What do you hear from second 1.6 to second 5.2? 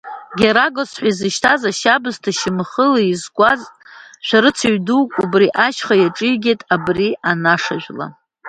ашьабысҭа шьамхыла изкуаз, шәарыцаҩ дук